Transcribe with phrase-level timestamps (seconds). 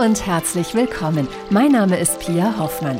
[0.00, 1.28] und herzlich willkommen.
[1.50, 2.98] Mein Name ist Pia Hoffmann.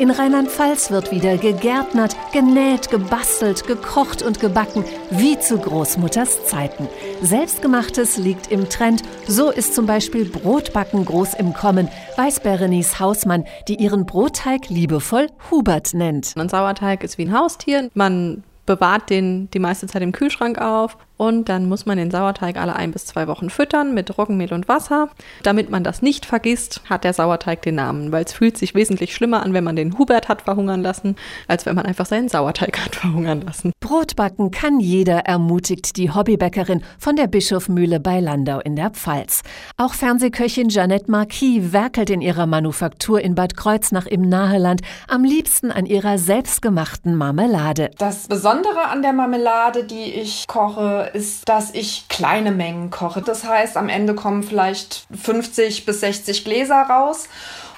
[0.00, 6.88] In Rheinland-Pfalz wird wieder gegärtnert, genäht, gebastelt, gekocht und gebacken, wie zu Großmutters Zeiten.
[7.22, 9.04] Selbstgemachtes liegt im Trend.
[9.28, 15.28] So ist zum Beispiel Brotbacken groß im Kommen, weiß Berenice Hausmann, die ihren Brotteig liebevoll
[15.52, 16.34] Hubert nennt.
[16.36, 17.90] Ein Sauerteig ist wie ein Haustier.
[17.94, 22.56] Man bewahrt den die meiste Zeit im Kühlschrank auf und dann muss man den Sauerteig
[22.56, 25.10] alle ein bis zwei Wochen füttern mit Roggenmehl und Wasser.
[25.42, 29.14] Damit man das nicht vergisst, hat der Sauerteig den Namen, weil es fühlt sich wesentlich
[29.14, 32.82] schlimmer an, wenn man den Hubert hat verhungern lassen, als wenn man einfach seinen Sauerteig
[32.82, 33.72] hat verhungern lassen.
[33.80, 39.42] Brotbacken kann jeder, ermutigt die Hobbybäckerin von der Bischofmühle bei Landau in der Pfalz.
[39.76, 45.70] Auch Fernsehköchin Jeanette Marquis werkelt in ihrer Manufaktur in Bad Kreuznach im Naheland am liebsten
[45.70, 47.90] an ihrer selbstgemachten Marmelade.
[47.98, 53.22] Das Besondere an der Marmelade, die ich koche, ist, dass ich kleine Mengen koche.
[53.22, 57.28] Das heißt, am Ende kommen vielleicht 50 bis 60 Gläser raus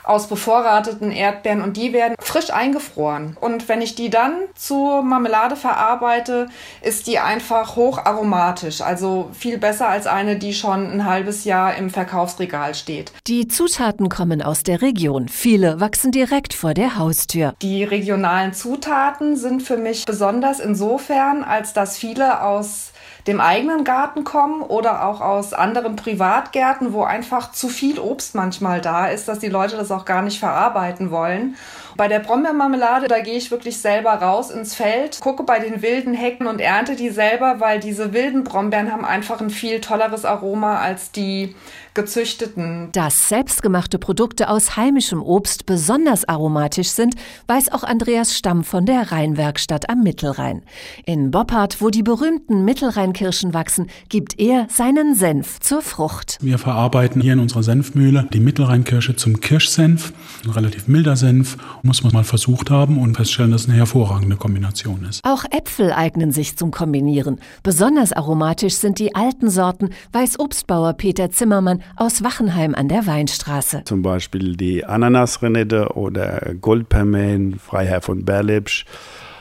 [0.04, 3.36] aus bevorrateten Erdbeeren und die werden frisch eingefroren.
[3.40, 6.48] Und wenn ich die dann zur Marmelade verarbeite,
[6.82, 11.90] ist die einfach hocharomatisch, also viel besser als eine, die schon ein halbes Jahr im
[11.90, 13.12] Verkaufsregal steht.
[13.26, 15.28] Die Zutaten kommen aus der Region.
[15.28, 17.54] Viele wachsen direkt vor der Haustür.
[17.62, 22.91] Die regionalen Zutaten sind für mich besonders insofern, als dass viele aus
[23.26, 28.80] dem eigenen Garten kommen oder auch aus anderen Privatgärten, wo einfach zu viel Obst manchmal
[28.80, 31.56] da ist, dass die Leute das auch gar nicht verarbeiten wollen.
[31.96, 36.14] Bei der Brombeermarmelade, da gehe ich wirklich selber raus ins Feld, gucke bei den wilden
[36.14, 40.78] Hecken und ernte die selber, weil diese wilden Brombeeren haben einfach ein viel tolleres Aroma
[40.78, 41.54] als die
[41.94, 42.88] gezüchteten.
[42.92, 47.14] Dass selbstgemachte Produkte aus heimischem Obst besonders aromatisch sind,
[47.48, 50.62] weiß auch Andreas Stamm von der Rheinwerkstatt am Mittelrhein.
[51.04, 52.64] In Boppard, wo die berühmten
[53.12, 56.38] Mittelrheinkirschen wachsen, gibt er seinen Senf zur Frucht.
[56.40, 60.12] Wir verarbeiten hier in unserer Senfmühle die Mittelrheinkirsche zum Kirschsenf,
[60.44, 64.36] ein relativ milder Senf muss man mal versucht haben und feststellen, dass es eine hervorragende
[64.36, 65.24] Kombination ist.
[65.24, 67.38] Auch Äpfel eignen sich zum Kombinieren.
[67.62, 73.82] Besonders aromatisch sind die alten Sorten, weiß Obstbauer Peter Zimmermann aus Wachenheim an der Weinstraße.
[73.84, 78.86] Zum Beispiel die Ananasrenette oder Goldpermen, Freiherr von Berlepsch.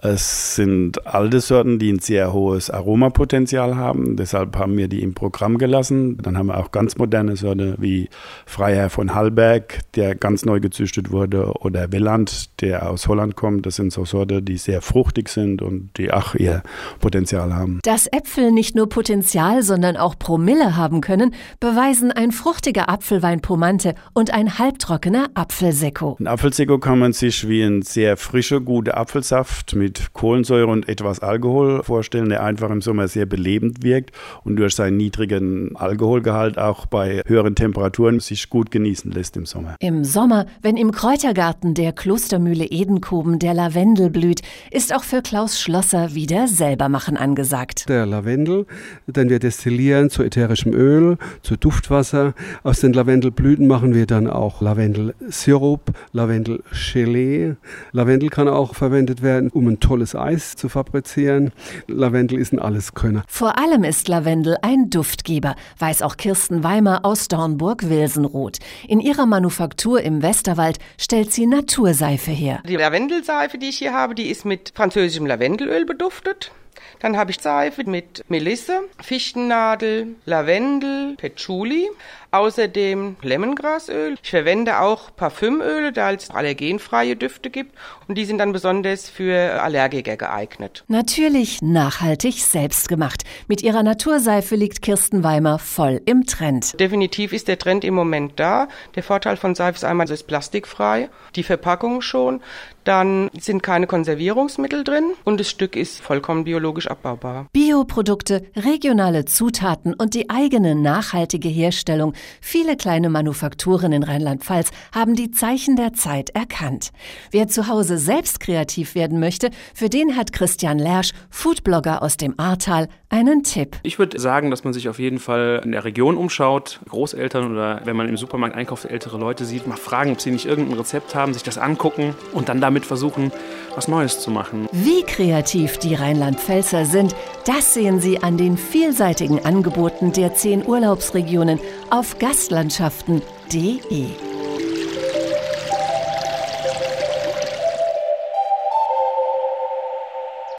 [0.03, 4.15] Es sind alte Sorten, die ein sehr hohes Aromapotenzial haben.
[4.15, 6.17] Deshalb haben wir die im Programm gelassen.
[6.17, 8.09] Dann haben wir auch ganz moderne Sorten wie
[8.47, 13.67] Freiherr von Hallberg, der ganz neu gezüchtet wurde, oder Welland, der aus Holland kommt.
[13.67, 16.63] Das sind so Sorten, die sehr fruchtig sind und die auch ihr
[16.99, 17.79] Potenzial haben.
[17.83, 23.93] Dass Äpfel nicht nur Potenzial, sondern auch Promille haben können, beweisen ein fruchtiger Apfelwein Pomante
[24.13, 26.17] und ein halbtrockener Apfelsekko.
[26.19, 30.87] Ein Apfelsekko kann man sich wie ein sehr frischer, guter Apfelsaft mit mit Kohlensäure und
[30.87, 34.11] etwas Alkohol vorstellen, der einfach im Sommer sehr belebend wirkt
[34.45, 39.75] und durch seinen niedrigen Alkoholgehalt auch bei höheren Temperaturen sich gut genießen lässt im Sommer.
[39.79, 44.41] Im Sommer, wenn im Kräutergarten der Klostermühle Edenkoben der Lavendel blüht,
[44.71, 47.89] ist auch für Klaus Schlosser wieder Selbermachen angesagt.
[47.89, 48.67] Der Lavendel,
[49.07, 52.33] den wir destillieren zu ätherischem Öl, zu Duftwasser.
[52.63, 57.55] Aus den Lavendelblüten machen wir dann auch Lavendelsirup, Lavendelgelee.
[57.91, 61.51] Lavendel kann auch verwendet werden, um ein tolles Eis zu fabrizieren.
[61.87, 63.25] Lavendel ist ein Alleskönner.
[63.27, 68.59] Vor allem ist Lavendel ein Duftgeber, weiß auch Kirsten Weimer aus Dornburg-Wilsenroth.
[68.87, 72.61] In ihrer Manufaktur im Westerwald stellt sie Naturseife her.
[72.65, 76.51] Die Lavendelseife, die ich hier habe, die ist mit französischem Lavendelöl beduftet.
[76.99, 81.89] Dann habe ich Seife mit Melisse, Fichtennadel, Lavendel, Patchouli,
[82.31, 84.15] außerdem Lemongrasöl.
[84.21, 87.75] Ich verwende auch Parfümöle, da es allergenfreie Düfte gibt
[88.07, 90.83] und die sind dann besonders für Allergiker geeignet.
[90.87, 93.23] Natürlich nachhaltig selbst gemacht.
[93.47, 96.79] Mit ihrer Naturseife liegt Kirsten Weimer voll im Trend.
[96.79, 98.67] Definitiv ist der Trend im Moment da.
[98.95, 102.41] Der Vorteil von Seife ist einmal, es ist plastikfrei, die Verpackung schon,
[102.83, 107.47] dann sind keine Konservierungsmittel drin und das Stück ist vollkommen biologisch abbaubar.
[107.53, 112.13] Bioprodukte, regionale Zutaten und die eigene nachhaltige Herstellung.
[112.41, 116.91] Viele kleine Manufakturen in Rheinland-Pfalz haben die Zeichen der Zeit erkannt.
[117.31, 122.39] Wer zu Hause selbst kreativ werden möchte, für den hat Christian Lersch, Foodblogger aus dem
[122.39, 123.77] Ahrtal, einen Tipp.
[123.83, 127.81] Ich würde sagen, dass man sich auf jeden Fall in der Region umschaut, Großeltern oder
[127.83, 131.13] wenn man im Supermarkt einkauft, ältere Leute sieht, mal fragen, ob sie nicht irgendein Rezept
[131.13, 133.31] haben, sich das angucken und dann damit versuchen,
[133.75, 134.67] was Neues zu machen.
[134.71, 137.15] Wie kreativ die Rheinland-Pfälzer sind,
[137.45, 141.59] das sehen Sie an den vielseitigen Angeboten der zehn Urlaubsregionen
[141.89, 144.30] auf gastlandschaften.de.